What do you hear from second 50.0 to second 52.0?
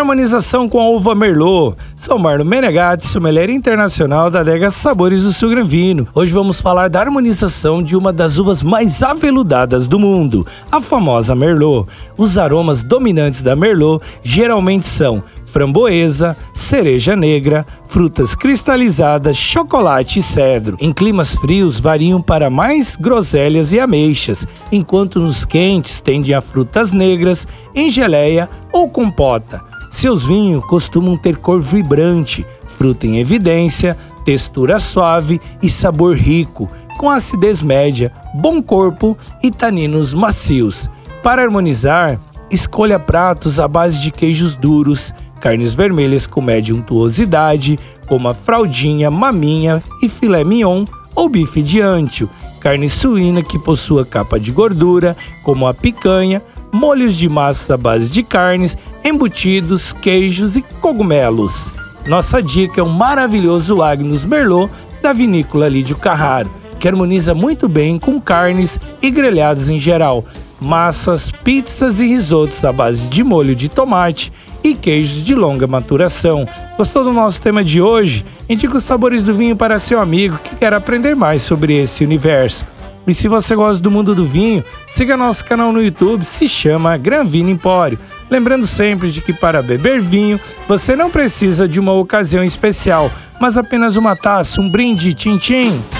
e filé mignon ou bife de